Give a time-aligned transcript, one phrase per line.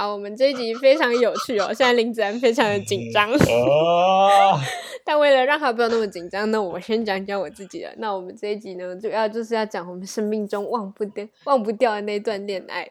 [0.00, 1.66] 好，我们这一集非常有趣哦。
[1.66, 4.58] 现在林子安非常的紧张，哦、
[5.04, 7.94] 但为了让他不要那么紧张，那我先讲讲我自己的。
[7.98, 12.90] 那我们这一集呢，主要就是要讲我们生命中忘不掉、忘不掉的那段恋爱。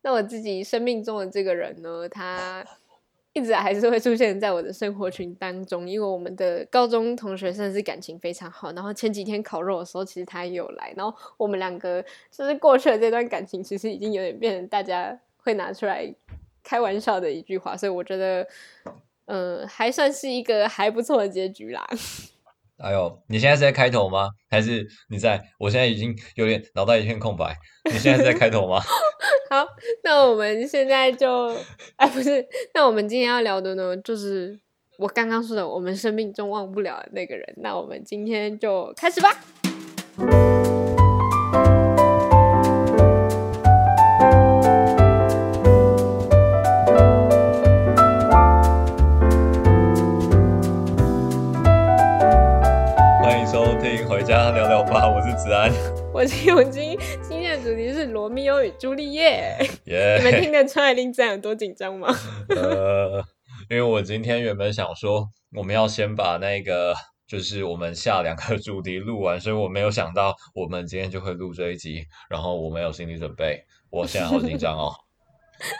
[0.00, 2.64] 那我自己生命中的这个人呢，他
[3.34, 8.72] 一直还是会出现在我的生活群当中，因为我们的高中同学甚至感情非常好。
[8.72, 10.94] 然后前几天烤肉的时候，其实他也有来。
[10.96, 15.20] 然后我们两个就是过去的这段感情，其实已经有点变成大家。
[15.38, 16.14] 会拿出来
[16.62, 18.46] 开玩笑的一句话，所以我觉得，
[19.26, 21.86] 嗯、呃，还算是一个还不错的结局啦。
[22.78, 24.28] 哎呦，你现在是在开头吗？
[24.48, 25.42] 还是你在？
[25.58, 27.56] 我现在已经有点脑袋一片空白。
[27.90, 28.80] 你现在是在开头吗？
[29.50, 29.66] 好，
[30.04, 31.52] 那我们现在就，
[31.96, 34.56] 哎，不是，那我们今天要聊的呢，就是
[34.96, 37.54] 我刚刚说的，我们生命中忘不了的那个人。
[37.56, 39.28] 那我们今天就开始吧。
[56.18, 59.56] 我是永金，今天的主题是罗密欧与朱丽叶。
[59.86, 62.12] 你们听得出来林子安有多紧张吗？
[62.50, 63.24] 呃，
[63.70, 66.92] 因为我今天原本想说，我们要先把那个
[67.28, 74.92] 就是我们下两个主题录完，所以我没有想到我们今天就会录这一集，然后我没有心理准备，我现在好紧张哦。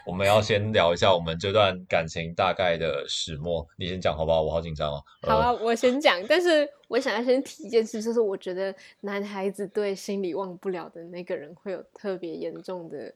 [0.06, 4.42] 我们要先聊一下我们这段感情大概的始末，你先讲好不好？
[4.42, 5.04] 我好紧张哦。
[5.22, 13.12] 好啊，我先讲，但是我想要先提一件事，就是我觉得男孩子对心里忘不了的那个人会有特别严重的，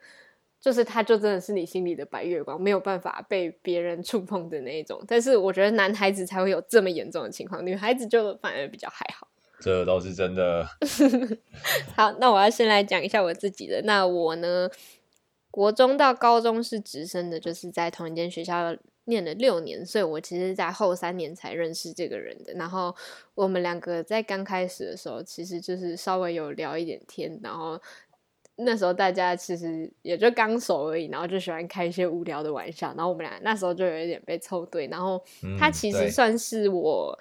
[0.61, 5.03] 就是他就真的是你心里的白月光，没有办法被别人触碰的那一种。
[5.09, 9.27] 但是我觉得男孩子才会有这么严重的情况，女孩子就反而比较还好。
[9.61, 10.67] 这倒是真的。
[11.97, 13.81] 好，那我要先来讲一下我自己的。
[13.83, 14.69] 那我呢？
[15.53, 22.55] 国中到高中是直升的，就是在同一间学校念了六年，所以我其实在后三年才认识这个人的。
[22.55, 22.93] 然后
[23.35, 27.79] 我们两个在刚开始的时候，其实就是稍微有聊一点天，然后
[28.57, 35.23] 那时候大家其实也就刚熟而已，然后就喜欢开一些无聊的玩笑，然后我们俩那时候就有一点被凑对，然后
[35.59, 37.19] 他其实算是我。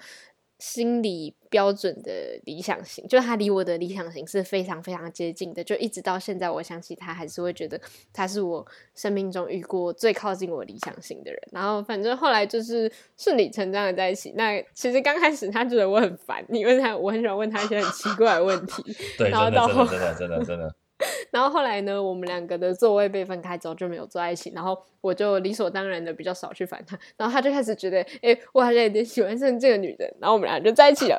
[0.62, 7.80] 心理标准的理想型，就他离我的理想型是非常非常接近的，就一直到现在，我想起他还是会觉得
[8.12, 8.64] 他是我
[8.94, 11.40] 生命中遇过最靠近我理想型的人。
[11.50, 14.32] 然后反正后来就是顺理成章的在一起。
[14.36, 18.84] 那其实刚开始他觉得我很烦，因为他我很喜欢问他一些很奇怪的问题。
[19.18, 20.46] 对，然后到后真的真的真的真的。
[20.46, 20.81] 真的真的
[21.32, 31.18] 然后后来呢，我们两个的座位被分开之后就没有坐在一起，然后我就理所当然的比较少去烦他，然后他就开始觉得，哎，我好像有点喜欢上这个女人，然后我们俩就在一起了。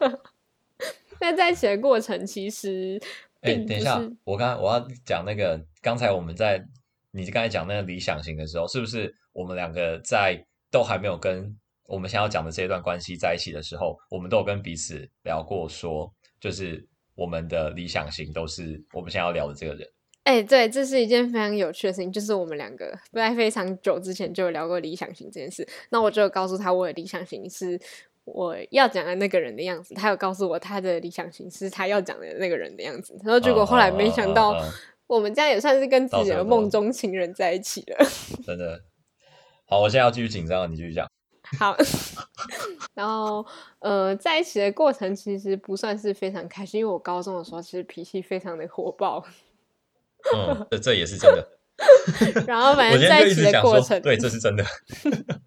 [1.18, 3.00] 那在一起的过程其实，
[3.40, 6.62] 哎，等一下，我刚我要讲那个，刚才我们在
[7.12, 16.86] 你刚才讲那个理想型的时候，是不是我们两个在都还没有跟我们想要讲的这一段关系在一起的时候，我们都有跟彼此聊过说，说就是。
[17.16, 19.88] 我们的理想型都是我们想要聊的这个人。
[20.22, 25.66] 哎、欸，对，这是一件非常有趣的事情，就是我们两个在非常久之前就有聊过理想型这件事。
[25.90, 27.80] 那我就告诉他，我的理想型是
[28.24, 29.94] 我要讲的那个人的样子。
[29.94, 33.16] 他有告诉我，他的理想型是他要讲的那个人的样子。
[33.22, 34.60] 然后结果后来没想到，
[35.06, 38.06] 我们家也算是跟自己的梦中情人在一起了。
[38.44, 38.82] 真的。
[39.66, 41.08] 好，我现在要继续紧张，你继续讲。
[41.58, 41.76] 好，
[42.94, 43.44] 然后
[43.78, 49.24] 呃，在一起的过程其实不算是非常开心，因为我高中的时候其实脾气非常的火爆。
[50.34, 51.48] 嗯，这这也是真的。
[52.46, 54.64] 然后反正在一起的过程，对，这是真的。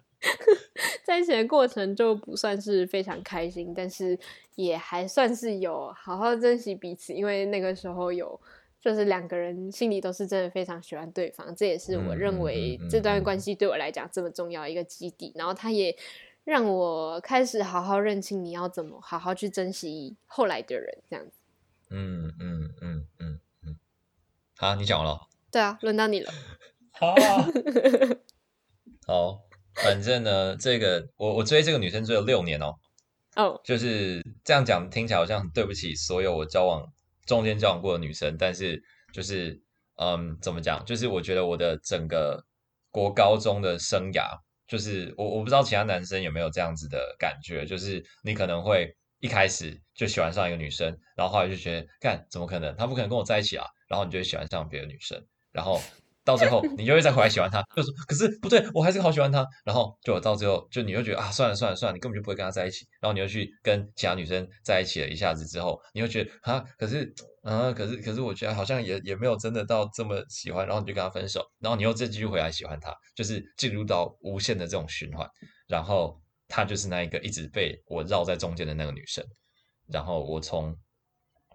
[1.04, 4.18] 在一起的过程就不算是非常开心，但是
[4.54, 8.40] 也还算是有好好珍惜彼此，因为那个时候有。
[8.80, 15.32] 就是两个人心里都是真的非常喜欢对方，这也是我认为这段关系对我来讲这么重要一个基底。
[15.34, 15.94] 然后他也
[16.44, 21.32] 让我开始好好认清你要怎么好好去珍惜后来的人，这样子。
[21.90, 23.76] 嗯嗯嗯嗯嗯。
[24.56, 25.28] 好，你讲完了。
[25.50, 26.32] 对啊，轮到你了。
[26.92, 27.46] 好啊。
[29.06, 29.42] 好，
[29.74, 32.76] 反正呢，这个我我追这个女生追了六年哦。
[33.36, 33.60] 哦。
[33.62, 36.90] 就是这样讲，听起来好像很对不起所有我交往。
[37.30, 38.82] 中间交往过的女生，但是
[39.12, 39.56] 就是，
[40.02, 40.84] 嗯，怎么讲？
[40.84, 42.44] 就是我觉得我的整个
[42.90, 44.36] 国高中的生涯，
[44.66, 52.76] 就是我我不知道其他男生有没有这样子的感觉，就是你可能会一开始就喜欢上一个女生，然后后来就觉得，干，怎么可能？
[52.76, 53.64] 她不可能跟我在一起啊！
[53.86, 55.80] 然后你就会喜欢上别的女生，然后
[56.24, 59.46] 到最后你就会再回来喜欢他，就说，可是不对，我还是好喜欢他。
[59.64, 62.86] 然后就到最后，就你又觉得啊，算了算了算了，你根本就不会跟他在一起。
[63.00, 67.12] 然后你又去跟其他女生在一起了一下子之后，你又觉得啊，可是
[67.42, 75.26] 嗯，可是可是我觉得好像也也没有真的到这么喜欢，然后你就跟他分手，然后你又再继续回来喜欢他，就是进入到无限的这种循环，
[75.66, 79.24] 然后他就是那一个一直被我绕在中间的那个女生，
[79.88, 80.76] 然后我从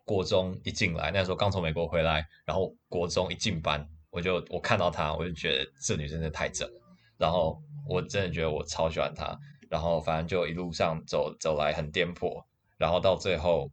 [0.04, 6.82] 国中一进来，那时候刚从美国回来，然后国中一进班，我就我看到她，我就觉得这女生真的太正了，
[7.20, 9.38] 然后我真的觉得我超喜欢她，
[9.70, 12.44] 然后反正就一路上走走来很颠簸，
[12.78, 13.70] 然后到最后，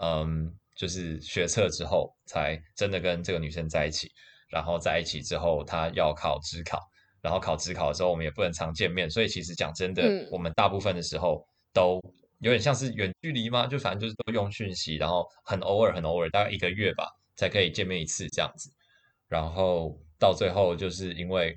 [0.00, 0.56] 嗯。
[0.76, 4.10] 就是学测之后才真的跟这个女生在一起，
[4.48, 6.78] 然后在一起之后，她要考职考，
[7.20, 12.00] 然后考职考的时候，我们也不能常见面，所以其实讲真的，嗯、我们大部分的时候都
[12.38, 17.06] 有点像是远距离嘛，就反正就是都用讯息，然后很偶尔很偶尔，大概一个月吧
[17.36, 18.70] 才可以见面一次这样子，
[19.30, 21.56] 然后到最后就是因为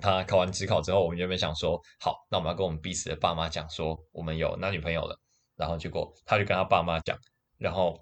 [0.00, 5.18] 他考完职考之后，我们原本想说，好，那我们要跟我们彼此的爸妈讲说我们有男女朋友了，
[5.56, 7.18] 然后结果他就跟他爸妈讲，
[7.58, 7.98] 然后。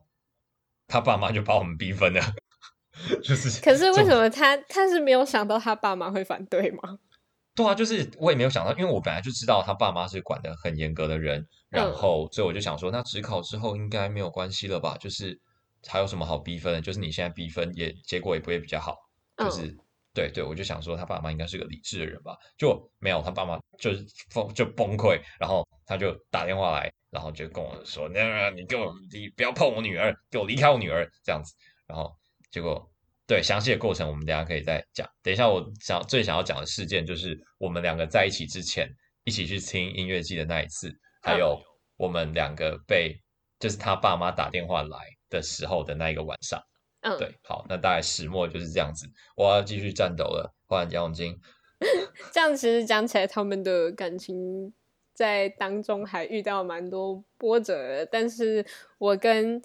[0.93, 2.21] 他爸妈就把我们逼分了，
[3.23, 3.63] 就是。
[3.63, 6.99] 可是为什么他他是没有想到他爸妈会反对吗？
[7.55, 14.97] 对啊，就是我也没有想到，因为我本来就知道他爸妈是管的很严格的人，然后所以我就想说，那职考之后应该没有关系了吧？
[14.99, 15.41] 就是
[15.87, 16.81] 还有什么好逼分的？
[16.81, 18.97] 就是你现在逼分也结果也不会比较好，
[19.39, 19.79] 就是、嗯、
[20.15, 24.05] 对对，我就想说他爸妈应该是个理智的人吧，就没有他爸妈就是
[24.35, 26.91] 崩就崩溃，然后他就打电话来。
[27.13, 31.53] 然后就跟我说：“那你给我，你不要碰我女儿，给我离开我女儿，这样子。”
[31.85, 32.09] 然后
[32.53, 32.89] 结果，
[33.27, 35.05] 对详细的过程，我们等下可以再讲。
[35.21, 38.89] 等一下，我想最想要讲的事件，就是我们两个在一起之前，
[39.25, 40.89] 一起去听音乐季的那一次，
[41.21, 41.61] 还有
[41.97, 43.21] 我们两个被
[43.59, 44.97] 就是他爸妈打电话来
[45.31, 46.63] 的时候的那一个晚上。
[47.01, 49.07] 嗯，对，好，那大概始末就是这样子。
[49.35, 51.41] 我要继续战斗了，换杨永金。
[52.31, 54.75] 这样其实讲起来，他们的感情。
[55.13, 58.65] 在当中还遇到蛮多波折的，但是
[58.97, 59.61] 我跟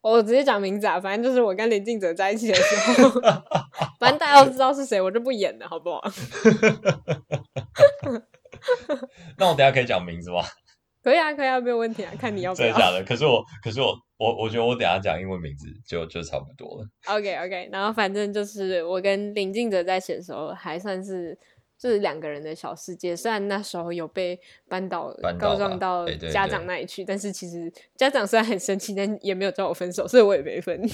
[0.00, 3.20] 我直接讲名字啊，反正就是我跟林静哲在一起的时候，
[4.00, 6.00] 反正大家都知道是谁，我就不演了，好不好？
[9.36, 10.40] 那我等下可以讲名字吗？
[11.02, 12.68] 可以啊，可以啊，没有问题啊，看你要不要。
[12.68, 13.02] 真的假的？
[13.04, 16.86] 可是我，可是我，我我觉得我等下讲英文名字就就差不多了。
[17.06, 21.38] OK OK，然后反正就是我跟林静哲在一起的时候，还算是。
[21.78, 24.38] 就是两个人的小世界，虽然那时候有被
[24.68, 30.80] 扳倒，告状到家长那里去，但是其实家长虽然很生气，但也没有叫我分手，所以我也没分。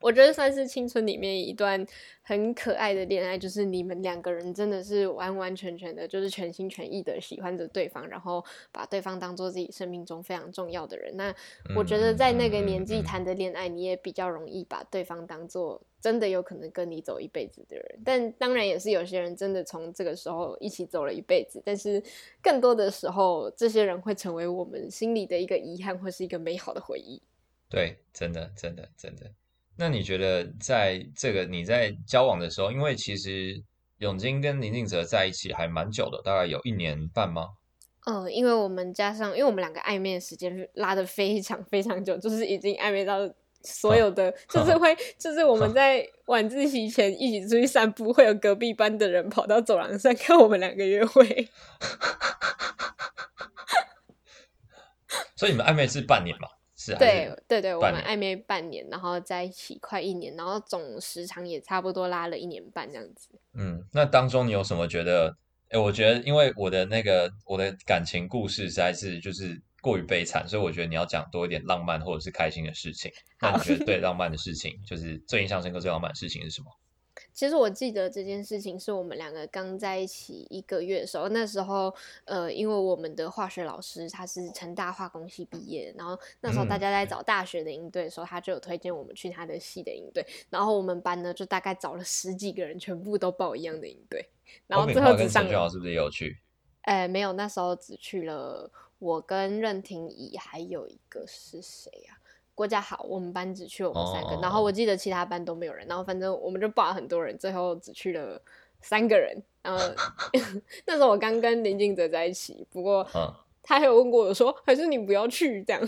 [0.00, 1.86] 我觉得算是青春里面一段
[2.26, 8.42] 很可爱的恋爱，就是你们两个人真的是完完全全的，就是全心全意的喜欢着对方，然后
[8.72, 11.14] 把对方当做自己生命中非常重要的人。
[11.16, 11.34] 那
[11.76, 18.00] 我觉得在那个年纪谈的恋爱，你也比较容易把对方当做真的有可能跟你走一辈子的人。
[18.02, 22.02] 但当然也是有些人真的从这个时候一起走了一辈子，但是
[22.42, 27.20] 更多的时候，这些人会成为我们心里的一个遗憾，或是一个美好的回忆。
[27.68, 29.30] 对，真的，真的，真的。
[29.76, 33.60] 那你觉得在这个你在交往的时候，因为其实
[33.98, 37.48] 永金跟林静哲在一起还蛮久的，大概有一年半吗？
[38.06, 43.18] 嗯，因为我们加上，因为我们两个暧昧的时间拉的非常非常久，就是已经暧昧到
[43.62, 51.26] 所有的， 就是会，就是我们在晚自习前一起出去散步，会有隔壁班的人跑到走廊上看我们两个约会。
[55.36, 56.48] 所以你们暧昧是半年吗？
[56.92, 63.28] 是对对对，我们暧昧半年，然后在一起快一年，然后总时长也差不多拉了一年半这样子。
[63.54, 65.36] 嗯，那当中你有什么觉得？
[65.70, 73.10] 哎，我觉得因为我的那个我的感情故事实在是就是过于悲惨，所以我觉得你要讲多一点浪漫或者是开心的事情。
[73.40, 76.66] 那你觉得对 浪漫的事情，就是最印象深刻、最浪漫的事情是什么？
[77.34, 81.92] 其实我记得这件事情是我们两个刚在一起一个月的时候，那时候
[82.24, 94.30] 呃，因为我们的化学老师他是成大化工系毕业，然后那时候大家在找大学的营队的时候，他就有推荐我们去他的系的营队，然后我们班呢就大概找了十几个人，全部都报一样的营队，
[94.68, 95.68] 然后最后只上了。
[95.68, 96.38] 是不是也有去？
[96.82, 102.22] 哎，没有，那时候只去了我跟任婷怡，还有一个是谁呀、啊？
[102.54, 104.44] 郭家好，我们班只去了我们三个，oh.
[104.44, 108.40] 然后我记得其他班都没有人，然后反正我们就报了很多人，最后只去了
[108.80, 109.36] 三个人。
[109.62, 109.82] 然后
[110.86, 113.06] 那时候我刚跟林静哲在一起，不过
[113.62, 115.82] 他还有问过我说，还是你不要去这样。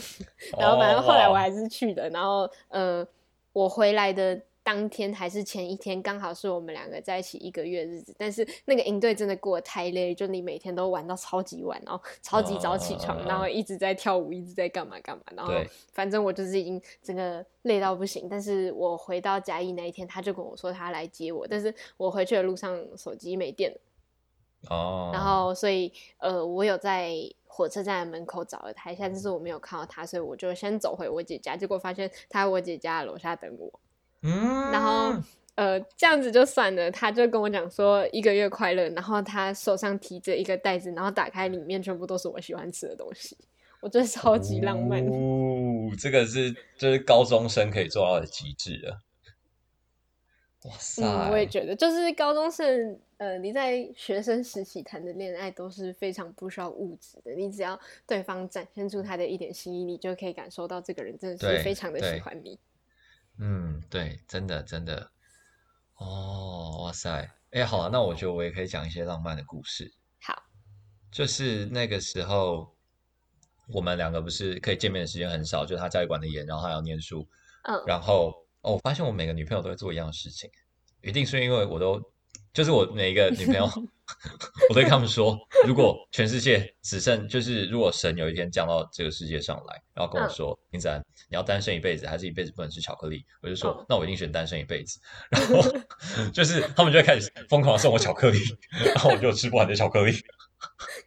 [0.58, 3.06] 然后反正后来我还是去的，然后呃，
[3.52, 4.40] 我回来的。
[4.66, 8.12] 当天还是前一天，刚好是我们两个在一起一个月的日子。
[8.18, 15.22] 但是那个营队真的过得太累，就你每天都玩到超级晚，然后超级早起床，然后一直在跳舞，一直在干嘛干嘛。
[15.36, 15.52] 然后
[15.92, 18.26] 反正我就是已经整个累到不行。
[18.28, 23.78] 但是我回到嘉义那一天，他就跟我说他来接我，但是我回去的路上手机没电了。
[24.68, 27.14] 哦，然后所以呃，我有在
[27.46, 33.80] 火车站的门口找了他一下，但是我没有看到他，所以我就先走回我姐家，结果发现他在我姐家楼下等我。
[34.26, 35.14] 嗯，然后
[35.54, 43.36] 呃，这样子就算了，他就跟我讲说一个月快乐，然后他手上提着一个袋子，然后打开里面全部都是我喜欢吃的东西，
[43.80, 45.02] 我觉得超级浪漫。
[45.06, 49.00] 哦，这个是就是高中生可以做到的极致了。
[50.64, 51.02] 哇塞！
[51.04, 62.58] 嗯，我也觉得，就是高中生，呃，你在学生时期谈的恋爱都是非常不需要物质的，你只要对方展现出他的一点心意，你就可以感受到这个人真的是非常的喜欢你。
[63.38, 65.10] 嗯，对，真的真的。
[65.96, 67.30] 哦，哇塞！
[67.50, 69.92] 哎，好啊，那我觉得我也可以讲一些浪漫的故事。
[70.20, 70.42] 好，
[71.10, 72.74] 就是那个时候，
[73.68, 77.26] 我们两个不是可以见面的时间很少，就他家里管的严，然后他要念书，
[77.62, 78.34] 嗯，然后。
[78.62, 80.50] 哦，我发现我每个女朋友都会做一样的事情，
[81.00, 82.02] 一定是因为我都
[82.52, 83.70] 就是我每一个女朋友，
[84.70, 93.24] 我对他们说，如果全世界只剩就是如果神有一天降到这个世界上来，然后跟我说，林子安，你要单身一辈子，还是一辈子不能吃巧克力？
[93.42, 95.00] 我就说，哦、那我一定选单身一辈子。
[95.30, 95.62] 然后
[96.32, 98.38] 就是他们就会开始疯狂送我巧克力，
[98.94, 100.12] 然后我就吃不完的巧克力。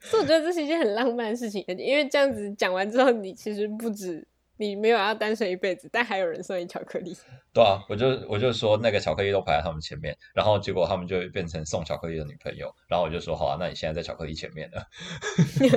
[0.01, 4.27] 所以我觉得这是一件很浪漫的事情，因为这样子讲完之后，你其实不止。
[4.59, 7.15] 你没有要单身一辈子，但还有人送你巧克力。
[7.53, 14.85] 对啊，我就我就说那个巧克力都排在他们前面，然后结果他们就变成送巧克力的女朋友，然后我就说好啊，那你现在在巧克力前面了。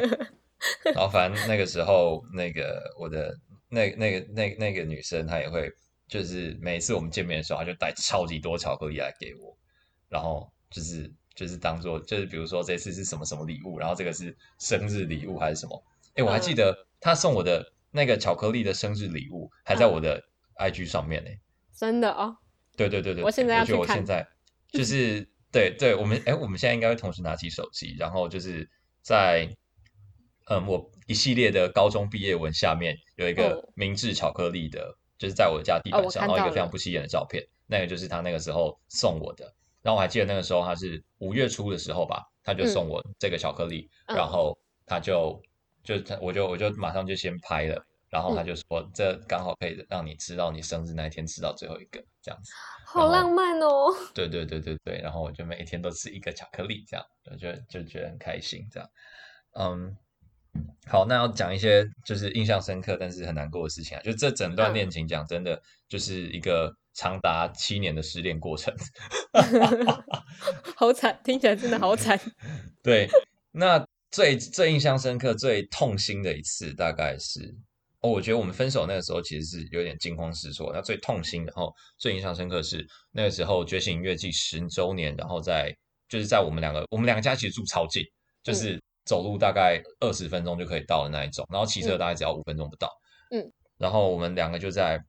[0.93, 3.33] 然后反正那个时候，那个我的
[3.69, 5.71] 那那个那那个女生她也会，
[6.09, 9.57] 就是每次我们见面的时候，她就带超级多巧克力来给我，
[10.09, 15.85] 然后就是就是当做就是比如说这次是什么什么礼物，然后这个是生日礼物还是什么？
[16.17, 17.65] 哎，我还记得她送我的。
[17.93, 20.21] 那个巧克力的生日礼物还在我的
[20.57, 21.39] IG 上面呢、欸，
[21.77, 22.37] 真的哦。
[22.75, 23.81] 对对对对，我现在要去看。
[23.81, 24.27] 我现在
[24.73, 28.67] 就是对对，我们哎，我们现在应该会同时拿起手机，然后就是
[29.03, 29.47] 在
[30.47, 39.55] 嗯，我一系列的高中毕业文下面有一个明治巧克力的，哦、就是在我的家地板上，哦、然后一个非常不起眼的照片，那个就是他那个时候送我的。
[39.83, 45.43] 然后我还记得那个时候他是五月初的时候吧，他就送我这个巧克力，嗯、然后他就。
[45.83, 52.53] 就他，我就我就马上就先拍了，然后他就说，嗯、这刚好可以让你吃到你生日那一天吃到最后一个这样子，
[52.85, 53.93] 好浪漫哦。
[54.15, 58.89] 对对对对对，然后我就每一天都吃一个巧克力，这样我就就觉得很开心，这样。
[59.55, 59.97] 嗯，
[60.87, 68.73] 好，那要讲一些就是印象深刻但是很难过的事情啊，就这整段恋情讲真的就是一个长达七年的失恋过程，
[70.77, 72.21] 好惨，听起来真的好惨。
[72.85, 73.09] 对，
[73.51, 73.85] 那。
[74.13, 77.41] 最最印象深刻、最痛心的一次，大概是
[78.03, 80.71] 哦，我觉得我们分手那个时候其实是有点惊慌失措。
[80.75, 85.75] 那最痛心，然后最印象深刻是那个时候《觉醒音乐季》十周年，然后在
[86.09, 88.05] 就是在我们两个我们两个家其实住超近，
[88.43, 92.91] 就是走路大概二十分钟就可以到的那一种，然后骑车大概只要五分钟不到。
[93.31, 95.03] 嗯，然后我们两个就在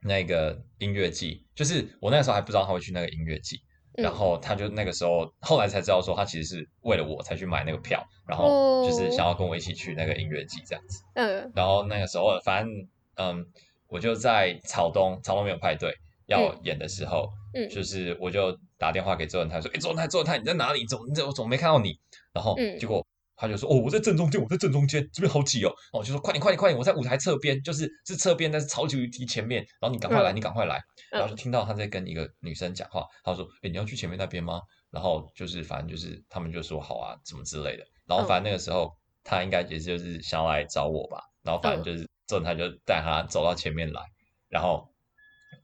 [0.00, 3.60] 那个音乐季，就是我那时候还不知道他会去那个音乐季。
[4.02, 11.02] 然后他就那个时候，后来才知道说他其实是为了我才去买那个票，然后就是想要跟我一起去那个音乐季这样子。
[11.14, 11.52] 嗯。
[11.54, 13.46] 然后那个时候，反正嗯，
[13.88, 15.92] 我就在草东，草东没有派对
[16.26, 20.86] 要演的时候，嗯，就是我就打电话给周文泰说：“哎，周文泰，周文泰，你在哪里？
[20.86, 21.98] 怎么怎么怎么没看到你？”
[22.32, 23.04] 然后结果
[23.38, 26.76] 他就说：“哦，我在正中间，我在正中间，这边好挤哦。”然后我就说：“快点，快点，快点！
[26.76, 29.64] 我在舞台侧边，就是是侧边，但是超级无敌前面。
[29.80, 30.80] 然后你赶快来，你赶快来。”
[31.12, 37.84] 然后就听到他在跟一个女生讲话，他说：“哎，你要去前面那边吗？”然后就是反正就是他们就说好啊，什么之类的。
[38.06, 38.90] 然后反正那个时候
[39.22, 41.20] 他应该也就是想要来找我吧。
[41.42, 44.02] 然后反正就是之后他就带他走到前面来。
[44.48, 44.88] 然后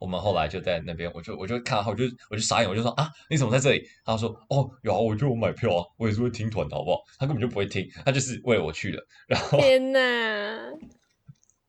[0.05, 3.83] 我们后来就在那边，我就我就看到，我就我就傻眼，我就说啊，你怎么在这里？
[4.05, 7.01] 他说哦，有啊，我就我买票啊，我也是会听团的，好不好？
[7.19, 9.03] 他根本就不会听，他就是为了我去的。
[9.27, 9.99] 然后天哪！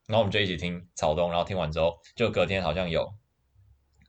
[0.06, 3.10] 然后我们就一起听草东，然后听完之后，就隔天好像有。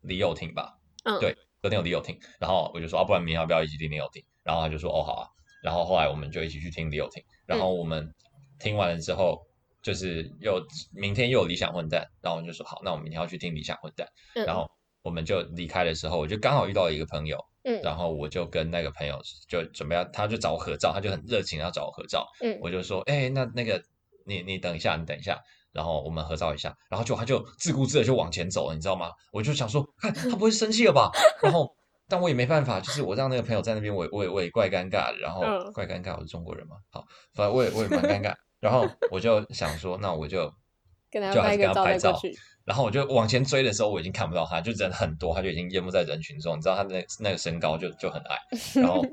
[0.02, 4.22] 李友廷吧，嗯，对，隔天有李友廷，然后我就说啊，不然明天要不要一起听李友廷？
[4.44, 5.28] 然后他就说哦，好啊。
[5.64, 8.14] 然后后来我们就一起去听李友廷，然后我们
[8.60, 9.47] 听完了之后，
[9.88, 10.62] 就是又
[10.94, 14.06] 明天又有理想混蛋，然后我们就说好，那我们明天要去听理想混蛋。
[14.36, 14.70] 嗯，然后
[15.02, 19.18] 我们就离开的时候，我就刚好遇到一个朋友，嗯，然后我就跟那个朋友
[19.48, 23.82] 就准备要，他就找我合照，他就很热情要找我合照，嗯，我就说，哎，那那个
[24.26, 25.40] 你你等一下，你等一下。
[25.72, 29.12] 然后我们合照一下，然后就他就自顾自的就往前走了，你知道吗？
[29.32, 31.12] 我就想说，看他不会生气了吧？
[31.42, 31.70] 然后，
[32.10, 35.42] 但我也没办法，就是我让那个朋友在那边，我也我也我也怪尴尬的，然后
[35.74, 37.04] 怪尴尬，我是中国人嘛，好，
[37.36, 38.34] 反正我也我也蛮尴尬。
[38.60, 40.54] 然后我就想说，那我就
[41.12, 42.20] 跟他拍个照。
[42.66, 46.58] 然后我就往前追的时候，我已经看不到他，就人很多，他就已经淹没在人群中。
[46.58, 48.38] 你知道他那那个身高就就很矮，
[48.82, 49.06] 然后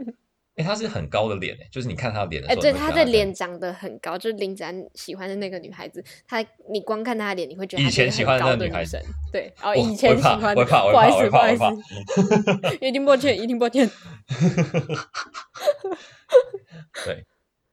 [0.57, 9.01] 哎，他是很高的脸，哎，就是你看他的脸的时候，哎，对，他的脸长得很高，就是林子安喜欢的那个女孩子，他你光看他的脸，你会觉得以前喜欢的那个女孩子，
[9.33, 11.65] 对， 哦，以前喜欢，不好意思，不好意思，
[12.81, 13.89] 一定抱歉，一定抱歉。
[17.05, 17.25] 对，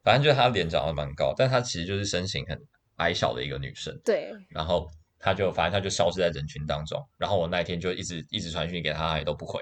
[0.04, 2.58] 反正就是她脸长得蛮高，但她其实就是身形很
[2.98, 4.88] 矮小的一个女生，对，然后
[5.20, 9.62] 她就反正她就消失在人群当中，然后我那一天就一直一直传讯给她，她也都不回。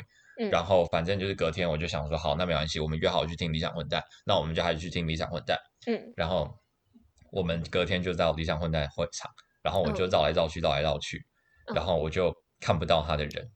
[0.52, 5.58] 然后反正就是隔天我就想说，好，那没关系，我们约好去听理想混蛋，那我们就还是去听理想混蛋。
[5.86, 6.50] 嗯，然后
[7.32, 9.30] 我们隔天就到理想混蛋会场，
[9.62, 11.22] 然后我就绕来绕去，绕来绕去，
[11.76, 13.52] 然后我就看不到他的人，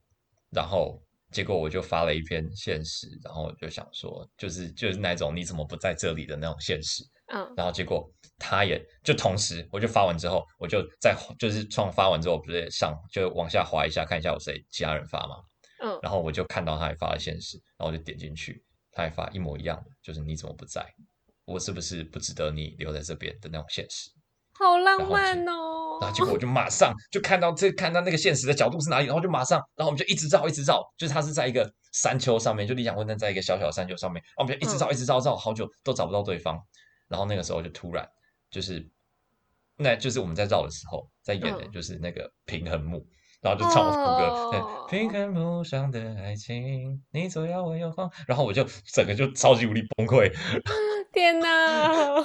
[0.52, 1.02] 然后
[1.34, 7.04] 结果我就发了一篇现实，然后我就想说，就是就是那种你怎么不在这里的那种现实。
[7.34, 15.38] 嗯，然后结果他也就同时，我就发完之后，我就在就是创发完之后，不是上就往下滑一下，看一下有谁其他人发嘛？
[15.84, 20.86] 嗯，然后我就看到他也发了现实，然后我就点进去，他也发一模一样的，就是你怎么不在？
[21.46, 24.10] 我是不是不值得你留在这边的那种现实？
[24.54, 25.83] 好浪漫哦！
[26.02, 36.60] 然后结果我就马上就看到这看到那个现实的角度是哪里，然后就马上，然后我们就一直绕一直绕，就是他是在一个山丘上面，就理想混蛋在一个小小的山丘上面，然后我们就一直绕一直绕，绕好久都找不到对方，
[37.08, 38.08] 然后那个时候就突然
[38.52, 38.88] 就是
[39.78, 43.06] 那就是我们在绕的时候在演的就是那个平衡木。
[43.44, 50.32] 然后就唱我副歌，对，平衡木上的爱情，你左摇我右晃，然后我就整个就超级无力崩溃。
[51.12, 52.24] 天哪！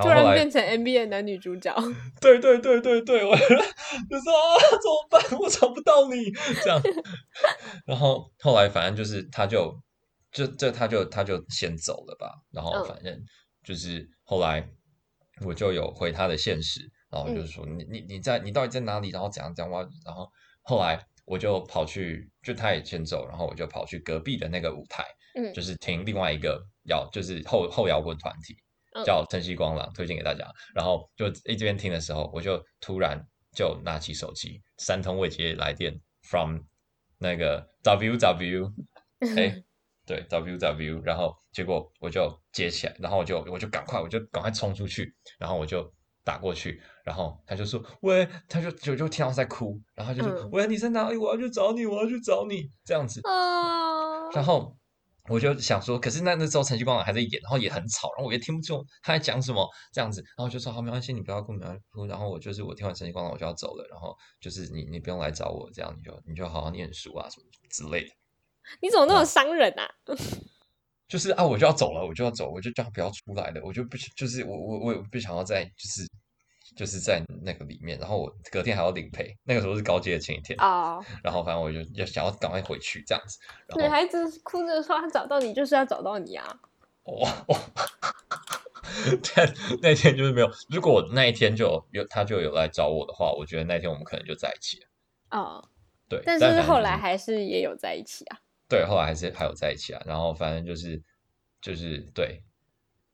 [0.00, 1.74] 突然变成 NBA 男女主角。
[2.20, 5.38] 对对对对对，我 就说啊， 怎么办？
[5.40, 6.30] 我找不到你，
[6.62, 6.80] 这样。
[7.84, 9.74] 然后后来反正就是他就
[10.30, 12.32] 就这他就他就先走了吧。
[12.50, 13.14] 然后反正
[13.64, 14.66] 就是后来
[15.44, 16.80] 我就有回他的现实。
[17.10, 19.10] 然后就是说你你你在你到底在哪里？
[19.10, 19.70] 然后怎样怎样？
[20.02, 20.26] 然后
[20.62, 28.56] 后来我就跑去，就他也先走，然后我就跑去隔壁的那个舞台，嗯，就是听另外一个摇，就是后后摇滚团体，
[29.04, 30.46] 叫晨曦光廊，推荐给大家。
[30.74, 33.20] 然后就一边听的时候，我就突然
[33.54, 36.58] 就拿起手机，三通未接来电，from
[37.18, 38.72] 那个 W W，
[39.36, 39.62] 哎，
[40.06, 45.92] 对 W W，然后结果我就接起来，然后我就我就赶快我就赶快冲出去，然后我就。
[46.24, 51.16] 打过去，然后他就说：“喂，他就就就听到在哭，然后他就说：‘嗯、喂，你在哪里？
[51.16, 53.20] 我要去找你，我要去找你。’这样子。
[53.24, 54.30] 哦。
[54.32, 54.76] 然后
[55.28, 60.20] 我就想说，可是那那时候晨曦光还在演，然后也很吵，然后我也听不出他在讲什么，这样子。
[60.36, 68.10] 然后就说：‘好，没关系，你不要哭，不要哭。’然后我就是我听完晨曦光了我就要走了，然后就是你你不用来找我，这样你就你就好好念书啊什么之类的。
[68.80, 69.88] 你怎么那么伤人啊？
[71.08, 76.06] 就是啊，我就要走了，我就要走，我就叫他不要出来了，我就不就是我我我也不想要再就是。
[76.74, 81.04] 就是在那个里面，然后我隔天还要领赔，那个时候是高阶的前一天哦。
[81.22, 83.38] 然后反正我就要想要赶快回去这样子。
[83.76, 86.60] 女孩子哭着说：“她找到你就是要找到你啊！”
[87.04, 87.58] 哇哇！
[89.34, 90.50] 但那天就是没有。
[90.70, 94.86] 如果那一天就有他就有来找我的话，我觉得那天我们可能就在一起了。
[95.30, 95.68] 哦，
[96.08, 96.22] 对。
[96.24, 98.38] 但是后来还是也有在一起啊。
[98.68, 100.02] 对，后来还是还有在一起啊。
[100.06, 101.02] 然后反正就是
[101.60, 102.42] 就是对。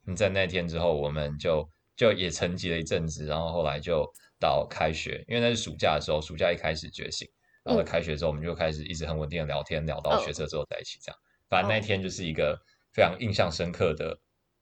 [0.05, 1.69] 你在那天之后，我们就。
[1.99, 4.09] 就也沉寂了一阵子，然后后来就
[4.39, 7.29] 到开学，因为那是暑假的时候，暑假一开始觉醒，
[7.65, 11.19] 然后开学之后，我们就开始一直很稳定的聊天，聊到学车之后在一起这样。
[11.49, 12.57] 反正那天就是一个
[12.93, 14.17] 非常印象深刻的，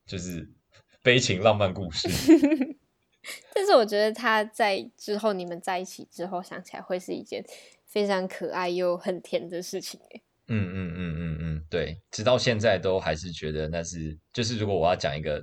[0.07, 0.49] 就是
[1.03, 2.09] 悲情浪漫故事。
[3.53, 7.45] 但是我觉得他在之后你们在一起之后，想起来会是一件
[7.85, 9.99] 非常可爱又很甜的事情。
[10.47, 15.39] 嗯嗯嗯嗯嗯，对，直到现在都还是觉得那是，就是如果我要讲一个。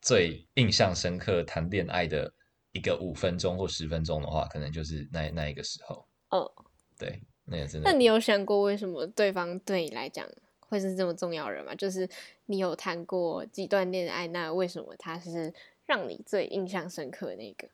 [0.00, 2.32] 最印象深刻谈恋爱的
[2.72, 6.06] 一个五分钟或十分钟的话，可能就是那那一个时候。
[6.30, 6.50] 哦，
[6.98, 7.90] 对，那个真的。
[7.90, 10.28] 那你有想过为什么对方对你来讲
[10.60, 11.74] 会是这么重要的人吗？
[11.74, 12.08] 就是
[12.46, 15.52] 你有谈过几段恋爱，那为什么他是
[15.86, 17.68] 让你最印象深刻的那个？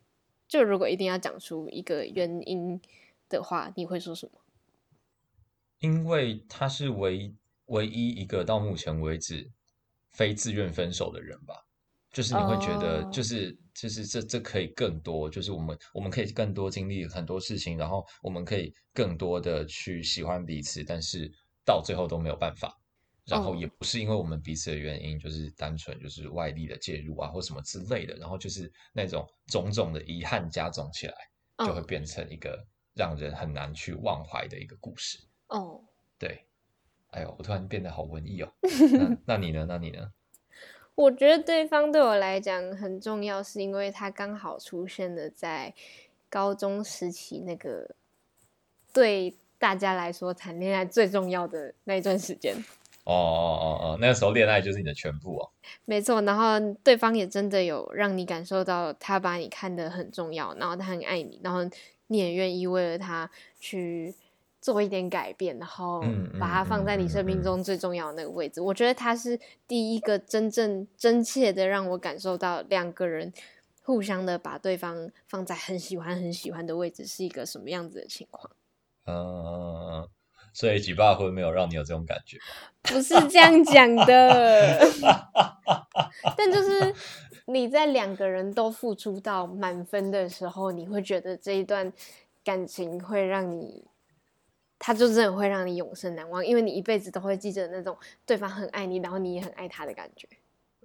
[0.46, 2.80] 就如果一定要讲出一个原因
[3.28, 4.40] 的话，你会说什么？
[5.80, 7.34] 因为他是唯
[7.66, 9.50] 唯一一个到目前为止
[10.12, 11.63] 非自愿分手的人吧。
[12.14, 21.28] 就是你会觉得，就是就是这这可以更多，就是我们我们可以更多经历很多事情，然后我们可以更多的去喜欢彼此，但是
[21.64, 22.72] 到最后都没有办法，
[23.26, 31.14] 然后也不是因为我们彼此的原因，就是单纯就是外力的介入啊或什么之类的，然后就是那种种种的遗憾加总起来，
[31.66, 35.18] 就会变成一个让人很难去忘怀的一个故事。
[35.48, 35.82] 哦，
[36.16, 36.46] 对，
[37.08, 38.52] 哎呦，我突然变得好文艺哦。
[39.26, 39.66] 那那你呢？
[39.68, 40.08] 那你呢？
[40.94, 45.74] 我觉得对方对我来讲很重要，是因为他刚好出现了在
[46.28, 47.94] 高中时期那个
[48.92, 52.54] 对大家来说谈恋爱最重要的那一段时间。
[53.04, 55.50] 哦哦哦哦，那个时候恋爱就是你的全部哦。
[55.84, 61.60] 没错，然后对方也真的有让你感受到他把你看得很重要，然后他很爱你，然后
[62.06, 63.30] 你也愿意为了他
[63.60, 64.14] 去
[64.64, 66.02] 做一点改变，然后
[66.40, 68.60] 把它放在你生命中最重要的那个位置。
[68.60, 73.30] 嗯嗯嗯嗯、我觉得他是第一个真正真切的让我感受到两个人
[73.82, 78.50] 互相的把对方放在很喜欢很喜欢的位置是一个什么样子的情况。
[79.04, 80.08] 嗯。
[80.54, 82.38] 所以举报会没有让你有这种感觉？
[82.84, 84.80] 不是这样讲的，
[86.38, 86.94] 但就是
[87.46, 91.92] 你在两个人都付出到满分的时候，你会觉得这一段
[92.44, 93.84] 感情会让你，
[94.78, 100.28] 他就真的会让你永生难忘，因为你一辈子都会记着那种对方很爱你，然后你也很爱他的感觉。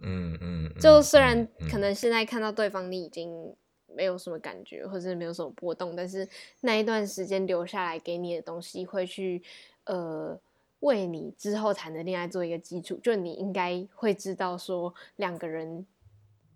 [0.01, 3.55] 嗯嗯，嗯，就虽然可能现在看到对方你已经。
[3.91, 6.25] 没有什么感觉，或者没有什么波动，但是
[6.61, 9.41] 那一段时间留下来给你的东西，会去
[9.85, 10.39] 呃
[10.81, 12.99] 为你之后谈的恋爱做一个基础。
[13.01, 15.85] 就你应该会知道，说两个人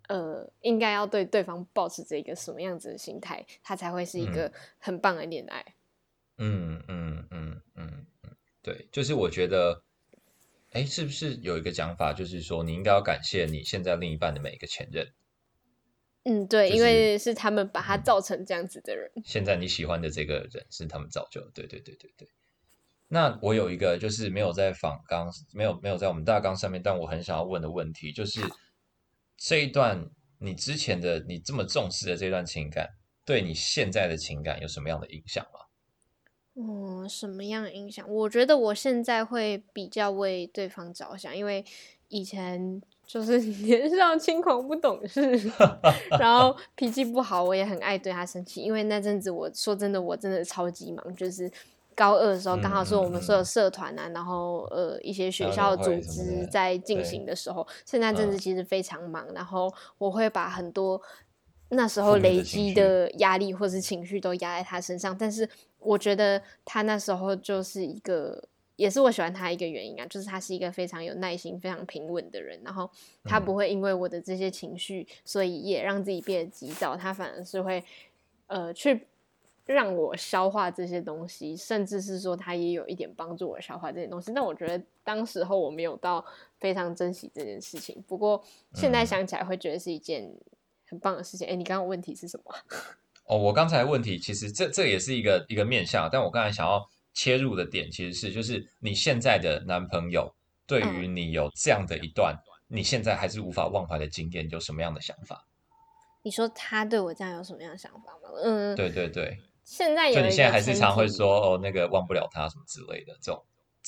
[0.06, 5.60] 呃应该要对对方保持着一个什么样子的心态，他才会是一个很棒的恋爱。
[5.60, 5.72] 嗯
[6.38, 8.06] 嗯嗯嗯嗯，
[8.62, 9.82] 对，就是我觉得，
[10.72, 15.06] 哎，是不是有一个讲法，就是说你应该要感谢你现在另一半的每一个前任。
[16.24, 19.10] 嗯，对，就是，因为是他们把他造成这样子的人。
[19.24, 22.28] 现在你喜欢的这个人是他们造就的，对对对对对。
[23.08, 28.40] 那我有一个就是没有在访纲，没有没有在我们大纲上面，但我很想要问的问题就是，
[29.36, 32.88] 这一段你之前的你这么重视的这段情感，
[33.26, 35.60] 对你现在的情感有什么样的影响吗？
[36.56, 38.08] 嗯，什么样的影响？
[38.08, 41.64] 我觉得我现在会比较为对方着想，因为
[42.08, 42.82] 以前。
[43.06, 45.20] 就是 年少轻狂不懂事，
[46.18, 48.62] 然后 脾气不好，我也很爱对他生气。
[48.62, 51.14] 因为那阵子我说真的，我真的超级忙。
[51.14, 51.48] 就是
[51.94, 59.26] 高二的时候，刚好是我们所有社团啊，然后呃一些学校组织在进行的时候，现在阵子其实非常忙。
[59.34, 60.98] 然后我会把很多
[61.68, 65.46] 那时候累积的压力或是情绪都压在他身上，但是
[65.84, 68.48] 我觉得他那时候就是一个。
[68.76, 72.90] 也是我喜欢他一个原因啊，就是他是一个非常有耐心、非常平稳的人，然后
[73.22, 77.84] 他不会因为我的这些情绪，嗯、所以也让自己变得急躁，他反而是会
[78.48, 79.06] 呃去
[79.64, 84.32] 让我消化这些东西，甚至是说他也有一点帮助我消化这些东西。
[84.34, 86.24] 但我觉得当时候我没有到
[86.58, 88.42] 非常珍惜这件事情，不过
[88.72, 90.28] 现在想起来会觉得是一件
[90.88, 91.46] 很棒的事情。
[91.46, 92.52] 哎、嗯，你刚刚问题是什么？
[93.26, 96.82] 哦，我刚才问题其实这这也是一个一个面向，但我刚才想要。
[97.16, 100.34] 切入的点其实是，就是你现在的男朋友
[100.66, 105.46] 对于你有这样的一段，你现在还是无法忘怀的经验，有什么样的想法？
[106.22, 108.30] 你说他对我这样有什么样的想法吗？
[108.42, 109.38] 嗯，对对对。
[109.62, 113.40] 现在有，就你现在还是常会说哦，那个忘不了他什么之类的这种。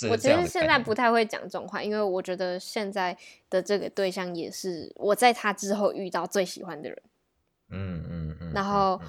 [0.09, 3.18] 我其实现在不太会讲这种话，因为我觉得现在
[3.51, 7.03] 的这个对象也是我在他之后遇到最喜欢的人。
[7.70, 8.53] 嗯嗯嗯。
[8.53, 9.01] 然后。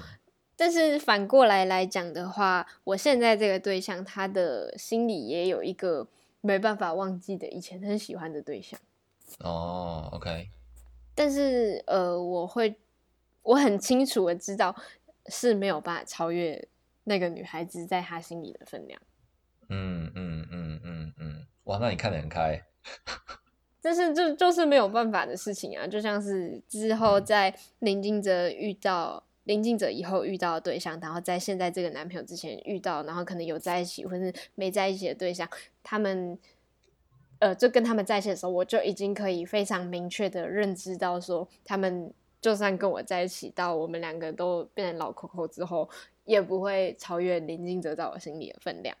[0.58, 6.08] 嗯但是反过来来讲的话，我现在这个对象，他的心里也有一个
[6.40, 8.78] 没办法忘记的以前很喜欢的对象。
[9.38, 10.48] 哦，OK。
[11.14, 12.74] 但是呃，我会
[13.42, 14.74] 我很清楚的知道
[15.26, 16.66] 是没有办法超越
[17.04, 19.00] 那个女孩子在他心里的分量。
[19.68, 22.60] 嗯嗯嗯嗯嗯，哇，那你看得很开。
[23.80, 29.22] 但是就就是没有办法的事情啊，就像是之后在林金泽遇到。
[29.48, 35.48] 临近者以后遇到的对象，然后在现在这个男朋友之前遇到，然后可能有在一起或是没在一起的对象，
[35.82, 36.38] 他们，
[37.38, 45.88] 呃，就跟他们在一起的时候，我就已经可以非常明确的认知到说，他们就算跟我在一起，到我们两个都变成老 Coco 之后，
[46.26, 48.94] 也不会超越临近者在我心里的分量。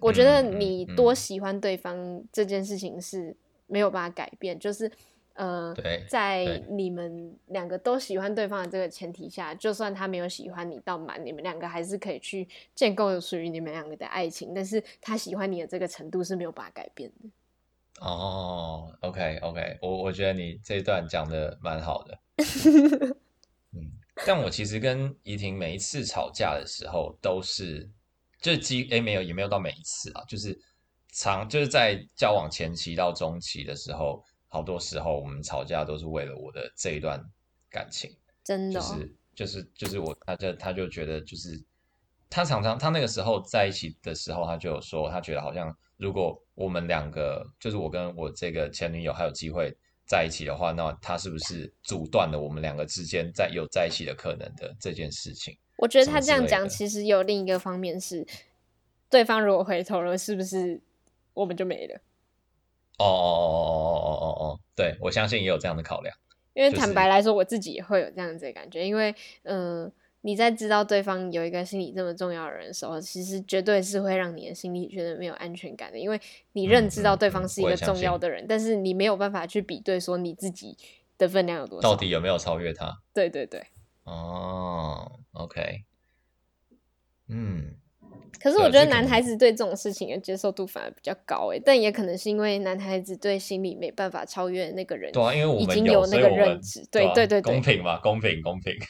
[0.00, 3.36] 我觉得你多喜欢对方这件事情是
[3.68, 4.90] 没有办法改变，就是。
[5.34, 5.74] 呃，
[6.08, 14.54] 在你们两个都喜欢对方的这个前提下，就算他没有喜欢你到满，你们两个还是可以去建构属于你们两个的爱情。
[14.54, 17.28] 但是他喜欢你的这个程度是没有办法改变的。
[18.00, 22.18] 哦，OK OK，我我觉得你这一段讲的蛮好的。
[23.74, 23.90] 嗯，
[24.24, 27.90] 但我其实跟怡婷每一次吵架的时候，都是
[28.40, 30.56] 就是几诶没有也没有到每一次啊，就是
[31.10, 34.24] 长就是在交往前期到中期的时候。
[34.54, 37.20] 好多时候我们吵架都是为了我的这一段
[37.68, 38.08] 感情，
[38.44, 41.60] 真的，就是就是就是我，他就他就觉得就是
[42.30, 55.58] 他常常他那个时候在一起的时候，他就有说他觉得好像如果我们两个就是我跟我这个前女友还有机会在一起的话，那他是不是阻断了我们两个之间在有在一起的可能的这件事情？
[55.78, 58.24] 我觉得他这样讲其实有另一个方面是，
[59.10, 60.80] 对方如果回头了，是不是
[61.32, 62.00] 我们就没了？
[62.98, 66.14] 哦哦哦哦哦哦哦，对，我相信也有这样的考量。
[66.54, 69.92] 因为坦白来说，我自己也会有这样子的感觉，因为嗯。
[70.26, 76.18] 你在知道对方有一个心理这么重要的人的时候，其实绝对是会让你的心里觉得没有安全感的，因为
[76.52, 80.78] 你认知到对方是一个重要的人，但是你没有办法去比对说你自己
[81.18, 82.90] 的分量有多少，到底有没有超越他？
[83.12, 83.66] 对对对。
[84.04, 85.84] 哦，OK，
[87.28, 87.76] 嗯。
[88.40, 98.72] 可是我觉得男孩子对这种事情的接受度反而比较高诶，但也可能是因为男孩子对心里没办法超越那个人，对啊，因为我们已经有那个认知，对对对对，公平嘛，公平公平。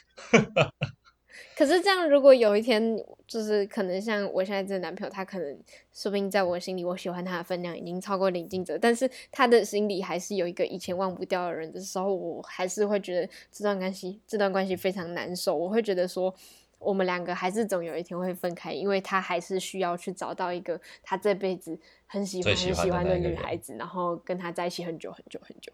[1.57, 5.57] 可是这样，如果有一天，就是可能像我现在这个男朋友，他可能
[5.93, 15.55] 说不定在我心里，我喜欢他的分量已经超过林静哲，但是他的心里还是有一个以前忘不掉的人的时候，我还是会觉得这段关系，这段关系非常难受。
[15.55, 16.33] 我会觉得说，
[16.79, 25.71] 我们两个还是总有一天会分开，因为他还是需要去找到一个他这辈子很喜欢很喜欢的女孩子，然后跟他在一起很久很久很久。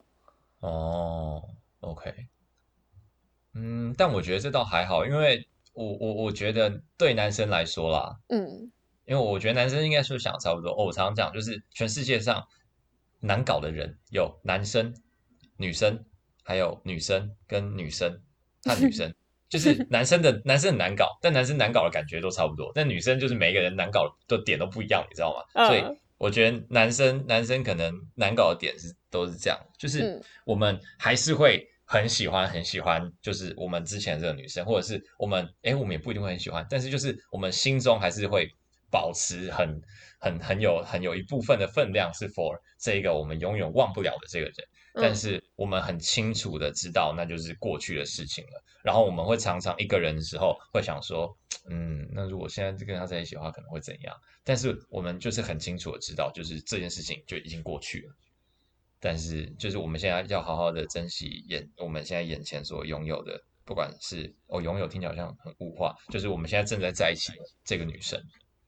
[0.59, 1.43] 哦
[1.79, 2.27] ，OK，
[3.53, 5.47] 嗯，但我觉得这倒还好，因为。
[5.73, 8.69] 我我我觉得对男生来说啦，嗯，
[9.05, 10.69] 因为我觉得男生应该是想差不多。
[10.71, 12.45] 哦，我常常讲，就是全世界上
[13.21, 14.93] 难搞的人有男生、
[15.55, 16.03] 女生，
[16.43, 18.21] 还有女生跟女生，
[18.65, 19.15] 和女生，
[19.51, 22.71] 就是男生的 男生很难搞，但男生难搞的感觉都差不多。
[22.73, 25.67] 但女生就是每个人难搞的点都不一样，你知道吗？
[25.67, 25.83] 所以
[26.17, 31.67] 我觉得男生男生可能难搞的点是都是这样，就是我们还是会。
[31.83, 38.49] 很喜欢很喜欢，就是我们之前这个女生，或者是我们，哎，我们也不一定会很喜欢，但是就是我们心中还是会
[38.89, 39.81] 保持很
[40.17, 44.55] 很很有很有一部分的分量是 for 这一个我们永远忘不了的这个人，
[44.93, 48.63] 但是我们很清楚的知道那就是过去的事情了。
[48.83, 51.37] 然后我们会常常一个人的时候会想说，
[51.69, 54.15] 嗯，那如果现在跟他在一起的话，可能会怎样？
[54.43, 58.15] 但是我们就是很清楚的知道，就是这件事情就已经过去了。
[58.99, 68.19] 但是，就是我们现在要好好的珍惜眼我们现在眼前所拥有的，不管是哦拥有听起来好像很物化，就是我们现在正在在一起的这个女生，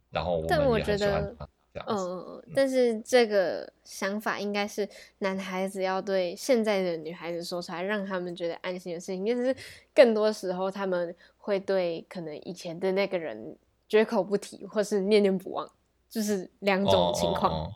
[0.10, 2.04] 然后我们也很喜欢她这样子。
[2.06, 4.88] 嗯，但是这个想法应该是
[5.20, 9.26] 男孩子要对现在的女孩子说出来，让他们觉得安心的事情。
[9.26, 9.56] 就是
[9.94, 13.58] 更多时候他们会对可能以前的那个人
[13.90, 15.70] 绝口不提，或是念念不忘，
[16.10, 17.52] 就是两种情况。
[17.52, 17.76] 哦哦哦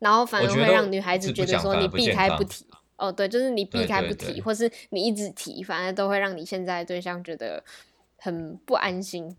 [0.00, 7.64] 然后反而会让女孩子觉得说你避开不提，哦，对，就是你避开不提，对对对，或是你一直提，反而都会让你现在的对象觉得
[8.18, 9.34] 很不安心。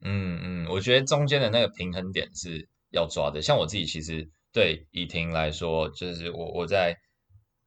[0.00, 3.40] 嗯嗯，我觉得中间的那个平衡点是要抓的。
[3.42, 6.96] 像我自己其实对怡婷来说，就是我我在，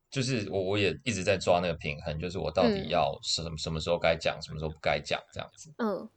[0.09, 5.73] 就是我我也一直在抓那个平衡，就是我到底要什么什么时候该讲，什么时候不该讲，这样子。
[5.77, 6.09] 嗯。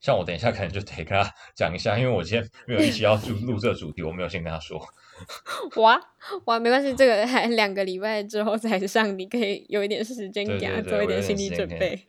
[0.00, 4.80] 像我等一下可能就得跟他 讲一下，因为我今天没有一起要录 录这个主题，我没有先跟他说。
[5.76, 6.00] 哇
[6.46, 12.06] 哇，没关系，这个还两个礼拜之后才上，你可以有一点时间给他做一点心理准备。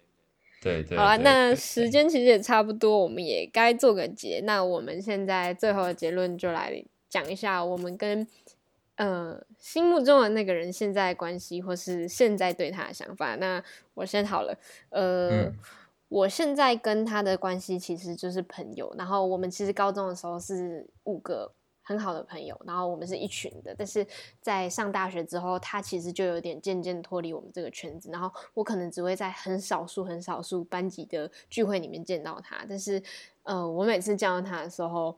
[0.62, 4.39] 对对，好了，那时间其实也差不多，我们也该做个结。
[4.45, 8.26] 那我们现在最后的结论就来讲一下，我们跟
[8.95, 13.36] 呃心目中的那个人现在关系，或是现在对他的想法。
[13.36, 13.62] 那
[13.95, 14.58] 我先好了，
[14.89, 15.30] 呃。
[15.30, 15.54] 嗯
[16.12, 21.54] 我现在跟他的关系其实就是朋友，然后我们其实高中的时候是五个
[21.91, 23.75] 很好的朋友，然后我们是一群的。
[23.77, 24.06] 但是
[24.39, 32.65] 在上大学之后，他其实就有点渐渐脱离我们这个圈子，然后我可能只会在很少数、很少数班级的聚会里面见到他。
[32.67, 33.01] 但是，
[33.43, 35.17] 呃，我每次见到他的时候，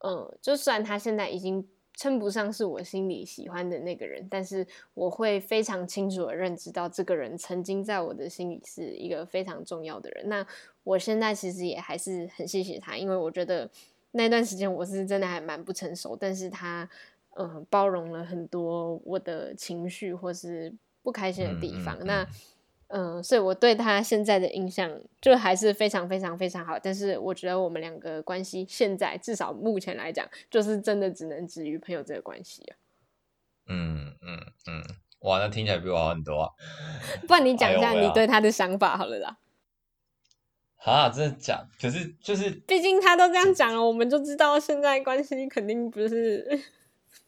[0.00, 1.66] 呃，就算他现在已经。
[1.94, 10.26] 称不上是我心里喜欢的那个人，但是我会非常清楚的认知到这个人曾经在我的心里是一个非常重要的人。
[10.26, 10.44] 那
[10.84, 13.70] 我现在其实也还是很谢谢他，因为我觉得
[14.12, 16.88] 那段时间我是真的还蛮不成熟，但是他
[17.36, 20.72] 嗯、呃、包容了很多我的情绪或是
[21.02, 21.96] 不开心的地方。
[21.96, 22.28] 嗯嗯嗯那
[22.94, 26.78] 嗯，所以我对他现在的印象就还是非常非常非常好。
[26.78, 32.76] 但是我觉得我们两个关系现在至少目前来讲，就是真的只能止于朋友这个关系啊。
[33.68, 34.82] 嗯嗯嗯，
[35.20, 36.50] 哇，那听起来比我好很多啊。
[37.26, 39.38] 不然你讲一下你对他的想法好了啦。
[40.84, 41.66] 啊，真的假？
[41.80, 46.60] 可是就是，毕竟他都这样讲了，我们就知道现在关系肯定不是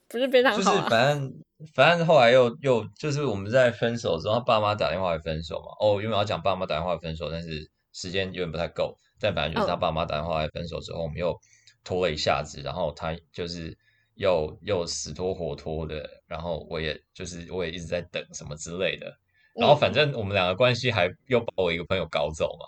[0.09, 0.77] 不是非常好啊。
[0.77, 1.35] 就是反正。
[1.73, 5.69] 反正后来又又就是我们在分手之后，他爸妈打电话来分手嘛。
[5.81, 8.99] 哦，原本要讲爸妈打电话来分手，但是时间有点不太够。
[9.19, 11.35] 但反正就是他爸妈打电话来分手之后，我们又
[11.83, 13.75] 拖了一下子，然后他就是
[14.17, 19.17] 又又死拖活拖的，然后我也就是我也一直在等什么之类的。
[19.55, 22.67] 然后反正我们两个关系还又把我一个朋友搞走嘛，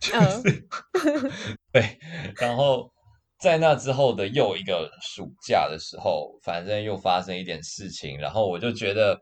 [0.00, 0.68] 就是
[1.72, 1.98] 对，
[2.36, 2.90] 然后。
[3.38, 9.14] 在那之后的又一个暑假的时候，反正又发生一点事情，然后我就觉得，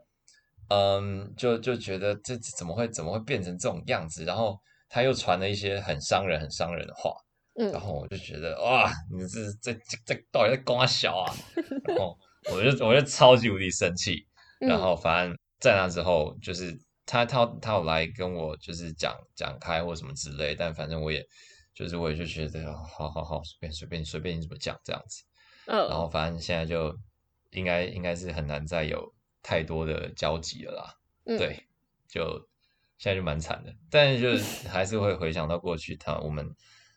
[0.69, 4.25] 嗯，就就觉得这怎么会怎么会变成这种样子？
[4.25, 4.57] 然后
[4.89, 7.11] 他又传了一些很伤人、很伤人的话，
[7.59, 11.35] 嗯，然后我就觉得哇，你这这这这到底在跟我小啊？
[11.85, 12.17] 然后
[12.53, 14.25] 我就我就超级无敌生气，
[14.61, 16.73] 然后反正在那之后，就是
[17.07, 21.27] 他他他有来跟我就是讲讲开或什么之类，但反正我也。
[21.77, 25.25] 就是我也就觉得，好好好，随便随便随便你怎么讲这样子
[25.67, 25.91] ，oh.
[25.91, 26.97] 然后反正现在就
[27.51, 29.13] 应该应该是很难再有
[29.43, 31.59] 太多的交集了啦，嗯、对，
[32.09, 32.49] 就
[32.97, 36.49] 现在就蛮惨的，但是就是 还是会回想到过去他我们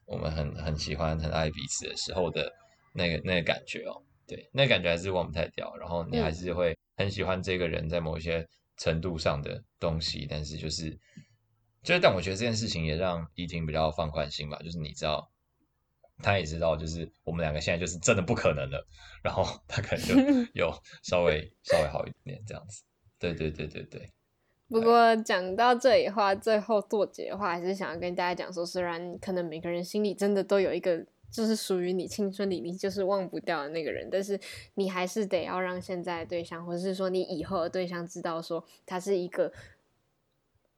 [0.06, 2.48] 我们很很喜欢很爱彼此的时候的
[2.93, 10.97] 那个那个感觉哦，对，那个感觉还是忘不太掉，然后你还是会很喜欢这个人在某一些程度上的东西，但是就是。
[11.83, 14.59] 就是，但我觉得这件事情也让依婷比较放宽心吧。
[14.61, 15.31] 就是你知道，
[16.21, 18.85] 他也知道，就是我们两个现在就是真的不可能了。
[19.23, 20.15] 然后他可能就
[20.53, 22.83] 有稍微稍微好一点这样子。
[23.17, 24.09] 对对对对对。
[24.67, 34.39] 不过讲到这里的话，最后作结的话，还是想要跟大家讲说，虽然可能每个人心里真的都有一个，就是属于你青春里你就是忘不掉的那个人，但是
[34.75, 39.51] 你还是得要让现在的对象，或者是说你以后的对象知道说他是一个。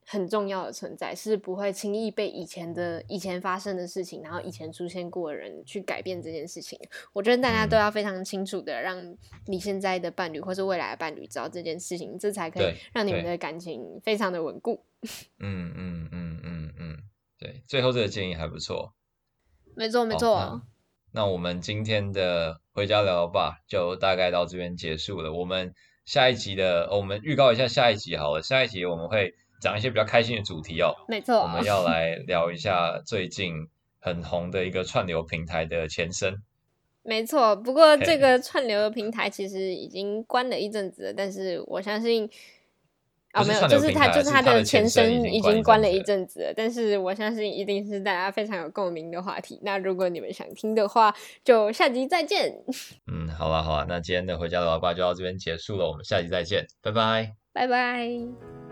[0.06, 6.76] 很重要的存在，是不会轻易被以前的以前发生的事情，然后以前出现过的人去改变这件事情。
[7.12, 14.82] 我觉得大家都要非常清楚的让你现在的伴侣或是未来的伴侣知道这件事情，这才可以让你们的感情非常的稳固。
[15.38, 16.98] 嗯嗯嗯嗯嗯，
[17.38, 18.92] 对，最后这个建议还不错。
[19.80, 20.62] 没错没错。
[21.12, 25.32] 那，那我们今天的回家聊聊吧，就大概到这边结束了。
[25.32, 29.34] 我们下一集的，哦，我们预告一下下一集好了，下一集我们会。
[29.62, 36.34] 讲一些比较开心的主题哦，没错，我们要来聊一下最近很红的一个串流平台的前身。
[37.02, 42.26] 没错，不过这个串流的平台其实已经关了一阵子了，但是我相信
[43.32, 49.60] 啊，没有，就是他就是他的前身已经关了一阵子了，但是我相信一定是大家非常有共鸣的话题。
[49.62, 51.14] 那如果你们想听的话，
[51.44, 52.52] 就下集再见。
[53.10, 58.69] 嗯，好了好了，那今天的回家的老爸就到这边结束了，我们下集再见，拜拜，拜拜。